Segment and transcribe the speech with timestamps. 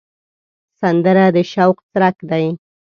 [0.79, 2.45] سندره د شوق څرک دی